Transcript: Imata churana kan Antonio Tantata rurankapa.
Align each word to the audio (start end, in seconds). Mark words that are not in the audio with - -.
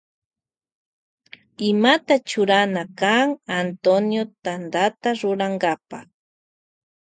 Imata 1.71 2.15
churana 2.29 2.83
kan 2.99 3.27
Antonio 3.61 4.23
Tantata 4.43 5.09
rurankapa. 5.19 5.97